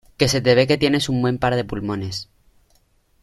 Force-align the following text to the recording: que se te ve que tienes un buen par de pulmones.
que 0.17 0.27
se 0.33 0.41
te 0.45 0.55
ve 0.55 0.65
que 0.65 0.79
tienes 0.79 1.09
un 1.09 1.21
buen 1.21 1.37
par 1.37 1.53
de 1.55 1.63
pulmones. 1.63 2.27